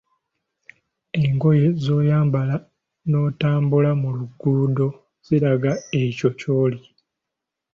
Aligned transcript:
Engoye 1.21 1.67
z‘oyambala 1.83 2.55
n‘otambula 3.09 3.91
mu 4.01 4.09
luguudo 4.17 4.87
ziraga 5.25 5.71
ekyo 6.01 6.29
ky‘oli. 6.39 6.79